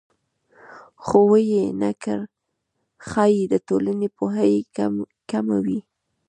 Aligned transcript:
خو 1.03 1.19
ویې 1.31 1.65
نه 1.81 1.91
کړ 2.03 2.19
ښایي 3.07 3.43
د 3.49 3.55
ټولنې 3.67 4.07
پوهه 4.17 4.43
یې 4.53 4.59
کمه 5.29 5.57
وي 5.65 5.79